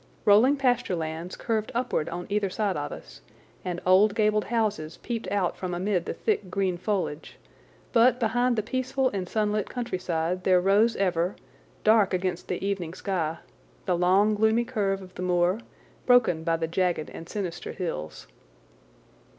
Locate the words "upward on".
1.75-2.25